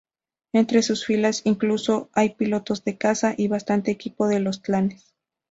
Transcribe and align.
Entre 0.51 0.81
sus 0.81 1.05
filas 1.05 1.43
incluso 1.45 2.09
hay 2.13 2.29
pilotos 2.33 2.83
de 2.83 2.97
caza 2.97 3.35
y 3.37 3.49
bastante 3.49 3.91
equipo 3.91 4.27
de 4.27 4.39
los 4.39 4.57
Clanes. 4.57 5.13